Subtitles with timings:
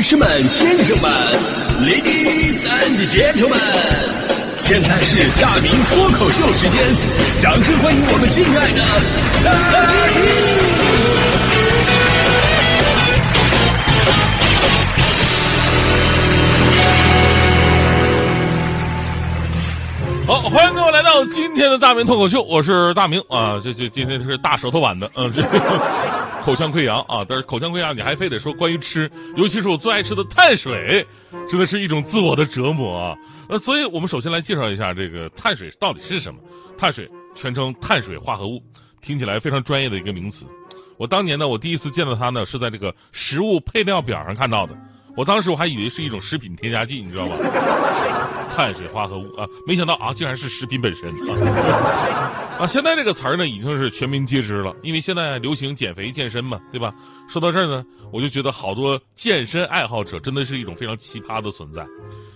[0.00, 1.12] 女士们、先生们
[1.82, 3.60] ，Ladies and Gentlemen，
[4.58, 6.88] 现在是大明脱口秀时间，
[7.42, 8.82] 掌声欢迎我们敬爱的！
[20.26, 25.42] 好，欢迎各位来到今天的大明脱口秀，我是大明啊，这这今天是大舌头版的，嗯、这
[26.42, 31.06] 口腔溃疡啊，但是口腔溃疡你还非得说关于吃，尤其是我最爱吃的碳水，
[31.48, 33.16] 真的是一种自我的折磨啊。
[33.48, 36.40] 呃，所以我们首先来介绍一下这个碳水到底是什么。
[36.78, 38.62] 碳水全称碳水化合物，
[39.02, 40.46] 听起来非常专业的一个名词。
[40.96, 44.74] 我当年呢，我第一次见到它呢，是在这个食物配料表上看到的。
[45.16, 47.36] 我当时我还以为是一种食品添加剂，你知道吗？
[48.56, 52.46] 碳水化合物啊，没想到啊，竟然是食品本身啊！
[52.60, 56.92] 啊，现在这个词儿呢，已经是全民皆知了，因为现在流行减肥健身嘛，对吧？
[57.26, 61.86] 说到这儿呢，我就觉得好多健身爱好者真的是一种非常奇葩的存在。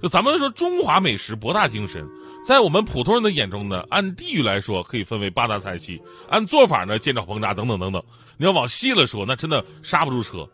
[0.00, 2.08] 就咱们说中华美食博大精深，
[2.46, 8.02] 在我们普通人的眼中呢，按地域来说可以分为八大菜系，按做法呢煎炒烹炸等等等等。
[8.38, 10.48] 你要往细了说，那真的刹不住车。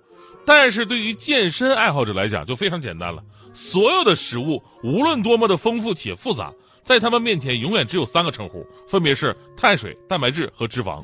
[0.45, 3.23] 但是对于健身爱好者来讲，就非常简单了。
[3.55, 6.53] 所有的食物，无论多么的丰富且复杂，
[6.83, 11.01] 在他们面前永远只有三个称呼，分别是碳水、蛋白质和脂肪。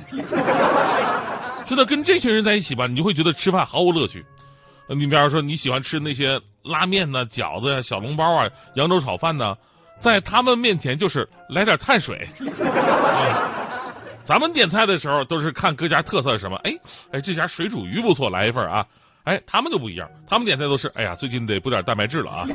[1.67, 4.25] 真的跟这群人在一起吧，你就会觉得吃饭毫无乐趣。
[4.89, 9.55] 你比方说你喜欢吃那些拉面呐、饺子呀、小笼包啊、扬州炒饭呐，
[10.01, 12.27] 在他们面前就是来点碳水。
[14.25, 16.73] 咱们点菜的时候都是看各家特色是什么，哎
[17.13, 18.87] 哎，这家水煮鱼不错，来一份啊。
[19.25, 22.47] 哎，他们就不一样，他们点菜都是，哎呀，最近得补点蛋白质了啊。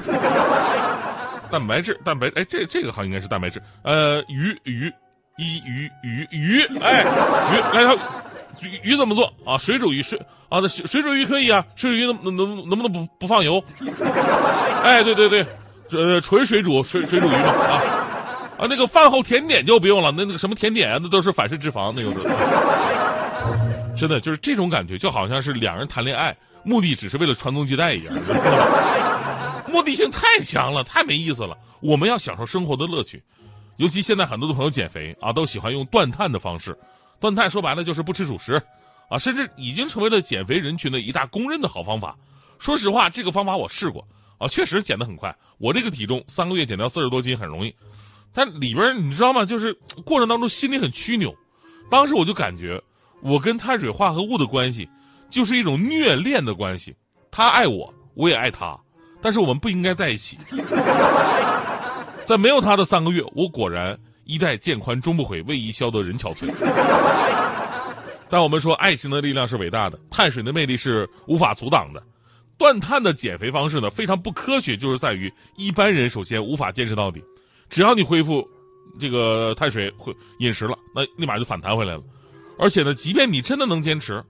[1.53, 3.61] 蛋白质，蛋白，哎，这这个好像应该是蛋白质。
[3.83, 4.91] 呃，鱼鱼
[5.37, 7.03] 一鱼鱼鱼，哎，
[7.53, 7.95] 鱼来条
[8.61, 9.55] 鱼鱼怎么做啊？
[9.59, 13.63] 水煮鱼水啊，那水水煮鱼可以啊，水煮鱼能能能不能不不放油？
[14.83, 15.45] 哎，对对对，
[15.91, 17.81] 呃，纯水煮水水煮鱼嘛啊
[18.57, 22.11] 啊，那个饭后甜点就不用了，那那个什么甜点啊，那都是反式脂肪那个。
[23.95, 28.16] 真的就是这种感觉，就好像是两人谈恋爱，目的只是为了传宗接代一样，
[29.73, 31.57] 目的性太强了，太没意思了。
[31.81, 33.23] 我们要享受生活的乐趣，
[33.75, 36.78] 尤其现在很多的朋友减肥啊，都喜欢用断碳的方式。
[37.19, 38.61] 断碳说白了就是不吃主食
[39.09, 42.17] 啊，甚至已经成为了减肥人群的一大公认的好方法。
[42.59, 44.07] 说实话，这个方法我试过
[44.38, 45.35] 啊，确实减得很快。
[45.57, 47.75] 我这个体重三个月减掉四十多斤很容易，
[48.34, 49.44] 但里边你知道吗？
[49.45, 49.73] 就是
[50.05, 51.35] 过程当中心里很曲扭。
[51.90, 52.84] 当时我就感觉。
[53.25, 54.90] 我跟碳水化合物的关系
[55.29, 56.97] 就是一种虐恋的关系，
[57.31, 58.78] 他爱我，我也爱他，
[59.23, 60.38] 但是我们不应该在一起。
[62.25, 66.47] 在没有他的三个月，我果然衣带渐宽终不悔，为伊消得人憔悴。
[68.29, 72.03] 但我们说爱情的力量是伟大的，碳水的魅力是无法阻挡的。
[72.57, 77.22] 断碳的减肥方式呢，非常不科学，就是在于一般人首先无法坚持到底，
[77.69, 78.47] 只要你恢复
[79.00, 82.01] 这个碳水会饮食了，那立马就反弹回来了。
[82.57, 84.23] 而且呢，即便你真的能坚持，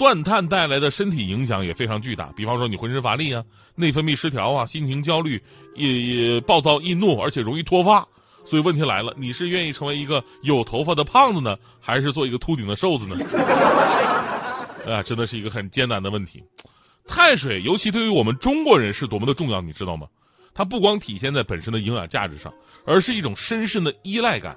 [0.00, 2.32] 断碳带来的身体影响也非常巨大。
[2.34, 3.44] 比方说，你浑身乏力啊，
[3.74, 5.42] 内分泌失调啊，心情焦虑，
[5.74, 8.08] 也也暴躁易怒，而且容易脱发。
[8.46, 13.14] 所以问题来了，你是愿意成为一个有头发的胖子呢，还是做一个秃顶的瘦子呢？
[14.88, 16.42] 啊，真的是一个很艰难的问题。
[17.06, 20.06] 碳水尤其对于我们中国人是多么的重要，你知道吗？
[20.54, 22.50] 它不光体现在本身的营养价值上，
[22.86, 24.56] 而是一种深深的依赖感。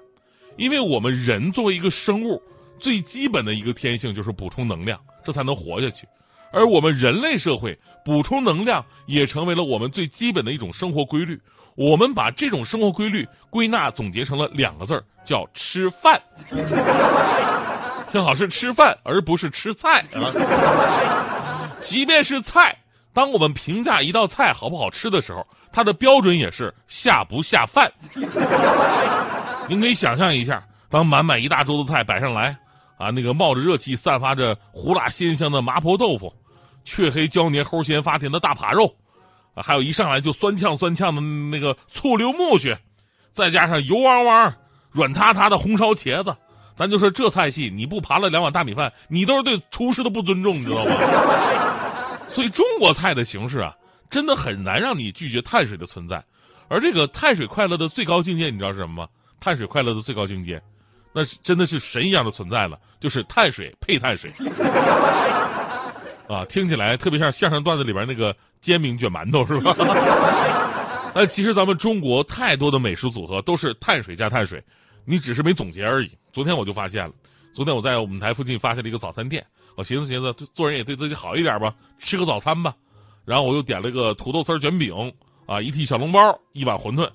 [0.56, 2.42] 因为我们人作为一个生物。
[2.84, 6.06] 最基本的一个天性就是补充能量，这才能活下去。
[6.52, 11.40] 而我们人类社会补充能量也成为了我们最基本的一种生活规律。
[11.76, 16.22] 我们把这种生活规律归纳总结成了两个字儿，叫吃饭。
[18.12, 21.72] 正好，是吃饭，而不是吃菜啊。
[21.80, 22.78] 即便是菜，
[23.14, 27.92] 当我们评价一道菜好不好吃的时候，它的标准也是下不下饭。
[29.70, 30.62] 您可以想象一下，
[30.92, 32.58] 当满满一大桌子菜摆上来。
[33.04, 36.34] 啊，那个冒着热气、散发着胡辣鲜香的麻婆豆腐，
[36.86, 38.96] 雀黑椒黏、齁咸发甜的大扒肉，
[39.56, 42.78] 啊，还有一上来就酸呛酸呛的那个醋溜木须，
[43.34, 44.54] 再加上油汪汪、
[44.92, 46.36] 软塌塌的红烧茄子，
[46.76, 50.92] 咱就说这菜系，你不扒了两碗大米饭，你都是对厨师的不尊重，你知道吗？
[52.30, 53.76] 所以中国菜的形式啊，
[54.10, 56.24] 真的很难让你拒绝碳水的存在。
[56.70, 59.08] 而这个碳水快乐的最高境界，你知道是什么吗？
[59.40, 60.62] 碳水快乐的最高境界。
[61.14, 64.32] 那是真的是神一样的存在了，就是碳水配碳水，
[66.28, 69.74] 啊，听起来特别像相声段子里边那个煎饼卷馒头是吧？
[71.14, 74.64] 但其实咱们中国太多的美食组合都是碳水加碳水，
[75.06, 76.10] 你只是没总结而已。
[76.32, 77.14] 昨天我就发现了，
[77.54, 79.46] 昨天我在我们台附近发现了一个早餐店，
[79.76, 82.74] 我寻思寻思，做人也对自己好一点吧，吃个早餐吧。
[83.26, 85.14] 然后我又点了个土豆丝卷饼
[85.46, 87.12] 啊，一屉小笼包，一碗馄饨。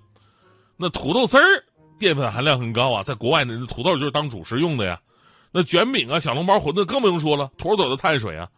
[0.77, 1.65] 那土豆丝儿
[1.99, 5.01] 淀粉含量很高啊，在国外呢，土豆就是当主食用的呀。
[5.53, 8.49] 那卷饼啊、小笼包、馄饨更不用说了，妥妥的碳水啊。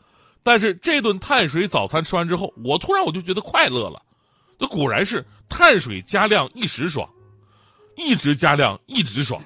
[0.42, 4.02] 但是这顿碳水早餐吃完之后，我突然我就觉得快乐了。
[4.58, 7.08] 这果然是碳水加量一时爽，
[7.96, 9.40] 一直加量一直爽。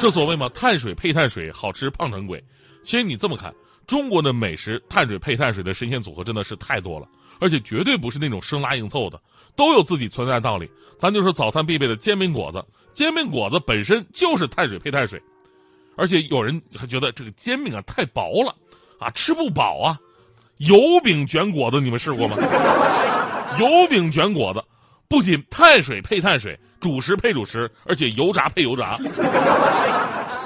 [0.00, 2.42] 这所谓嘛，碳水配碳水，好吃胖成鬼。
[2.84, 3.54] 其实你这么看，
[3.86, 7.08] 中国的美食碳水配碳水的神仙组合真的是太多了，
[7.38, 9.20] 而且绝对不是那种生拉硬凑的，
[9.60, 10.70] 都有自己存在的道理。
[10.98, 12.64] 咱就说早餐必备的煎饼果子，
[12.94, 15.20] 煎饼果子本身就是碳水配碳水，
[15.98, 18.54] 而且有人还觉得这个煎饼啊太薄了
[18.98, 19.98] 啊，吃不饱啊。
[20.56, 22.36] 油饼卷果子你们试过吗？
[23.60, 24.64] 油饼卷果子
[25.08, 28.96] 不仅碳水配碳水，主食配主食，而且油炸配油炸。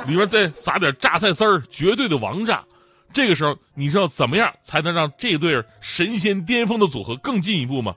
[0.08, 2.64] 里面再撒点榨菜丝儿，绝对的王炸。
[3.12, 7.94] 这个时候，你知道怎么样才能让这对神仙巅峰的组合更进一步吗？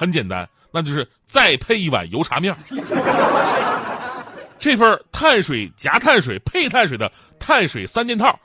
[0.00, 2.56] 很简单，那就是再配一碗油茶面。
[4.58, 8.38] 这份碳水夹碳水配碳水的碳水三件套，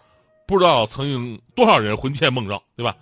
[0.46, 2.94] 不知道曾经多少人魂牵梦绕，对吧？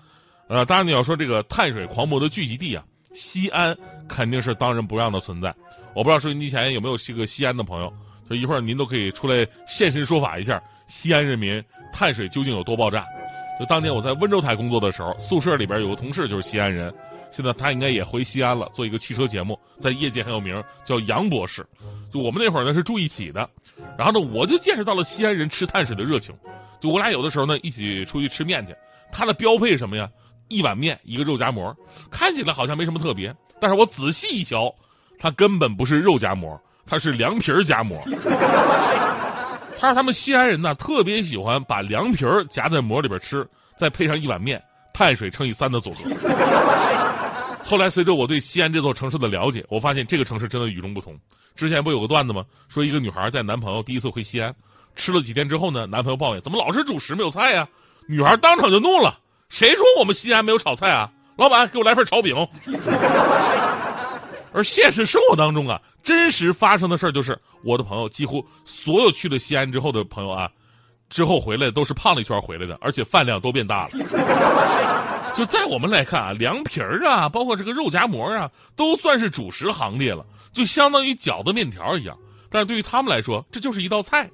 [0.50, 2.84] 呃，当然你要说这个碳水狂魔的聚集地啊，
[3.16, 3.76] 西安
[4.08, 5.56] 肯定是当仁不让的存在。
[5.96, 7.92] 我不知道收音机前有没有这个西安的朋友。
[8.30, 13.04] 就一会儿您都可以出来现身说法一下，西安人民碳水究竟有多爆炸？
[13.60, 16.94] 就当年我在温州台工作的时候，宿舍里边有个同事就是西安人，
[17.34, 21.66] 现在他应该也回西安了，做一个汽车节目，在业界很有名，叫杨博士。
[22.14, 23.50] 就我们那会儿呢是住一起的，
[23.98, 26.34] 然后呢我就见识到了西安人吃碳水的热情。
[26.80, 28.74] 就我俩有的时候呢一起出去吃面去，
[29.12, 30.08] 他的标配什么呀？
[30.48, 31.76] 一碗面一个肉夹馍，
[32.12, 34.74] 看起来好像没什么特别，但是我仔细一瞧，
[35.18, 36.62] 它根本不是肉夹馍。
[36.86, 37.98] 它是凉皮儿夹馍，
[39.80, 43.48] 他说他们西安人呢特别喜欢把凉皮儿夹在馍里边吃，
[43.78, 44.62] 再配上一碗面，
[44.94, 46.04] 碳水乘以三的组合。
[47.66, 51.18] 后来随着我对西安这座城市的了解，我发现这个城市真的与众不同。
[51.56, 52.44] 之前不有个段子吗？
[52.68, 54.54] 说一个女孩带男朋友第一次回西安，
[54.96, 57.68] 吃了几天之后呢，男朋友抱怨怎么老是主食没有菜呀？
[58.08, 59.20] 女孩当场就怒了：
[59.50, 61.12] 谁说我们西安没有炒菜啊？
[61.38, 62.36] 老板给我来份炒饼。
[64.54, 70.50] 而现实生活当中啊，真实发生的事儿就是，我的朋友几乎所有去了西安之后的朋友啊，
[71.10, 75.03] 之后回来都是胖了一圈回来的，而且饭量都变大了。
[75.36, 82.18] 就在我们来看啊，凉皮儿啊，包括这个肉夹馍啊，都算是主食行列了，就相当于饺子面条一样。
[82.50, 84.30] 但是对于他们来说，这就是一道菜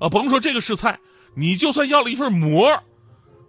[0.00, 0.98] 啊，甭说这个是菜，
[1.36, 2.82] 你就算要了一份馍，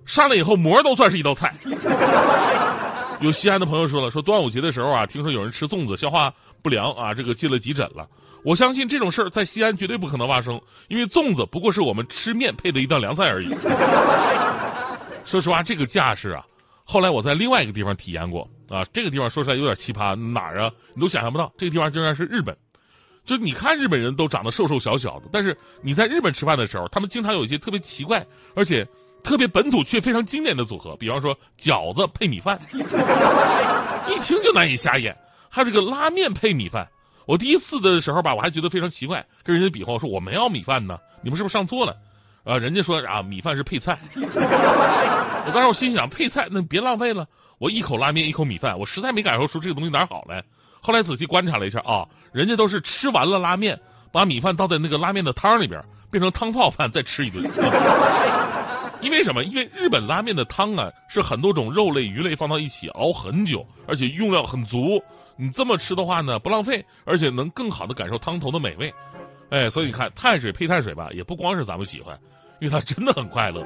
[0.06, 1.52] 上来以后馍都算是一道菜。
[3.22, 8.08] 有西安的朋友说了，说端午节的时候啊，听说有人吃粽子消化不良啊，这个进了急诊了。
[8.44, 13.48] 我相信这种事儿在西安绝对不可能发生，因为粽子不过是我们吃面配的一道凉菜而已。
[15.24, 16.46] 说实话，这个架势啊，
[16.84, 20.72] 后来我在另外一个地方体验过啊，这个地方说出来有点奇葩，哪儿啊？
[20.96, 22.58] 你都想象不到，这个地方竟然是日本。
[23.26, 28.26] 就你看日本人都长得瘦瘦小小的，但是你在日本吃饭的时候，他们经常有一些特别奇怪，
[28.56, 28.88] 而且。
[29.24, 32.60] 特别本土却非常经典的组合，比方说饺子配米饭，
[34.10, 35.14] 一听就难以下咽；
[35.50, 36.90] 还有这个拉面配米饭。
[37.26, 41.96] 我第一次的时候吧，我还觉得非常奇怪，跟人家比划我说我没要米饭呢，你们是不是上错了？
[42.44, 43.98] 啊，人家说啊，米饭是配菜。
[44.16, 47.26] 我当时我心想，配菜那别浪费了。
[47.58, 50.44] 我一口拉面，一口米饭，我实在没感受出这个东西哪好来。
[50.82, 53.80] 后来仔细观察了一下啊，人家都是吃完了拉面，
[54.12, 55.82] 把米饭倒在那个拉面的汤里边，
[56.12, 57.44] 变成汤泡饭，再吃一顿。
[59.00, 59.44] 因为什么？
[59.44, 65.02] 因为日本拉面的汤啊，是很多种肉类、鱼类放到一起熬很久，而且用料很足。
[65.38, 68.94] 你这么吃的话呢，不浪费，而且能更好的感受汤头的美味。
[69.50, 72.18] 哎，所以你看，碳水配碳水吧，也不光是咱们喜欢，
[72.60, 73.64] 因为它真的很快乐。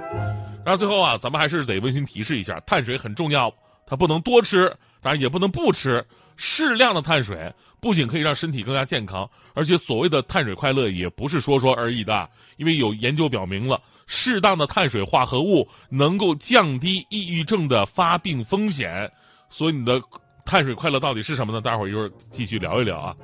[0.66, 3.54] 然后最后啊，咱们还是得温馨提示一下，碳水很重要，
[3.86, 6.06] 它不能多吃，当然也不能不吃。
[6.40, 13.82] 适量的碳水不仅可以让身体更加健康，而且所谓的碳水快乐也不是说说而已的，因为有研究表明了。
[14.06, 19.12] 适当的碳水化合物能够降低抑郁症的发病风险，
[19.50, 20.00] 所以你的
[20.46, 21.60] 碳水快乐到底是什么呢？
[21.60, 23.16] 待会儿一会儿继续聊一聊啊。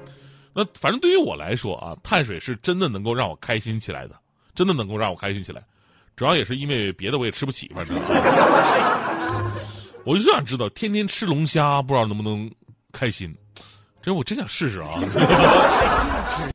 [0.55, 4.15] 那反正对于我来说啊，碳水是真的能够让我开心起来的，
[4.53, 5.63] 真的能够让我开心起来。
[6.15, 7.95] 主要也是因为别的我也吃不起，反正。
[10.05, 12.51] 我就想知道，天天吃龙虾，不知道能不能
[12.91, 13.35] 开心？
[14.01, 14.89] 这我真想试试啊。